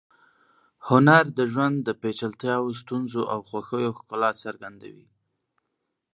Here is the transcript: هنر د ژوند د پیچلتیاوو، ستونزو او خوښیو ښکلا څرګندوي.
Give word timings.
هنر 0.87 1.23
د 1.37 1.39
ژوند 1.51 1.75
د 1.81 1.89
پیچلتیاوو، 2.01 2.77
ستونزو 2.81 3.21
او 3.33 3.39
خوښیو 3.47 3.95
ښکلا 3.97 4.31
څرګندوي. 4.43 5.07